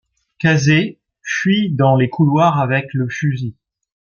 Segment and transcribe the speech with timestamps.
[0.39, 3.53] Casey fuit dans les couloirs avec le fusil.